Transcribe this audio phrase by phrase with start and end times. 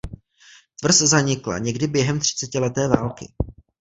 [0.79, 3.27] Tvrz zanikla někdy během třicetileté války.